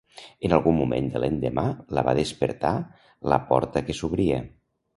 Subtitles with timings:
[0.47, 1.65] En algun moment de l'endemà
[1.99, 2.73] la va despertar
[3.35, 4.45] la porta que s'obria.